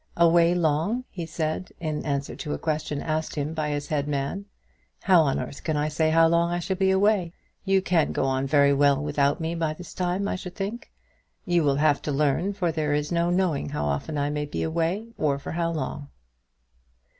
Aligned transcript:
"Away 0.17 0.55
long?" 0.55 1.03
he 1.11 1.27
said, 1.27 1.73
in 1.79 2.03
answer 2.03 2.35
to 2.35 2.55
a 2.55 2.57
question 2.57 3.03
asked 3.03 3.35
him 3.35 3.53
by 3.53 3.69
his 3.69 3.89
head 3.89 4.07
man; 4.07 4.45
"how 5.01 5.21
on 5.21 5.39
earth 5.39 5.63
can 5.63 5.77
I 5.77 5.89
say 5.89 6.09
how 6.09 6.27
long 6.27 6.49
I 6.49 6.57
shall 6.57 6.75
be 6.75 6.89
away? 6.89 7.33
You 7.65 7.83
can 7.83 8.11
go 8.11 8.25
on 8.25 8.47
well 8.51 8.63
enough 8.71 8.97
without 8.97 9.39
me 9.39 9.53
by 9.53 9.75
this 9.75 9.93
time, 9.93 10.27
I 10.27 10.37
should 10.37 10.55
think. 10.55 10.91
You 11.45 11.61
will 11.63 11.75
have 11.75 12.01
to 12.01 12.11
learn, 12.11 12.53
for 12.53 12.71
there 12.71 12.95
is 12.95 13.11
no 13.11 13.29
knowing 13.29 13.69
how 13.69 13.85
often 13.85 14.17
I 14.17 14.31
may 14.31 14.45
be 14.45 14.63
away, 14.63 15.13
or 15.19 15.37
for 15.37 15.51
how 15.51 15.69
long." 15.71 16.09